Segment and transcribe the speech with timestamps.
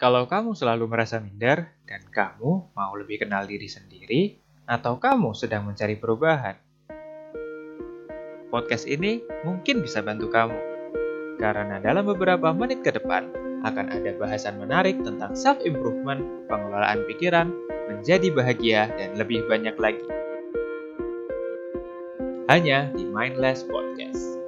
[0.00, 4.32] Kalau kamu selalu merasa minder dan kamu mau lebih kenal diri sendiri,
[4.64, 6.56] atau kamu sedang mencari perubahan,
[8.48, 10.56] podcast ini mungkin bisa bantu kamu.
[11.36, 13.28] Karena dalam beberapa menit ke depan
[13.60, 17.52] akan ada bahasan menarik tentang self-improvement, pengelolaan pikiran,
[17.92, 20.08] menjadi bahagia, dan lebih banyak lagi.
[22.48, 24.39] Hanya di Mindless Podcast.